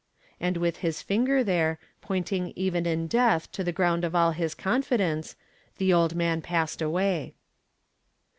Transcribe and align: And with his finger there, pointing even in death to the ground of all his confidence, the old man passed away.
And 0.39 0.57
with 0.57 0.77
his 0.77 1.03
finger 1.03 1.43
there, 1.43 1.77
pointing 2.01 2.53
even 2.55 2.87
in 2.87 3.05
death 3.05 3.51
to 3.51 3.63
the 3.63 3.71
ground 3.71 4.03
of 4.03 4.15
all 4.15 4.31
his 4.31 4.55
confidence, 4.55 5.35
the 5.77 5.93
old 5.93 6.15
man 6.15 6.41
passed 6.41 6.81
away. 6.81 7.35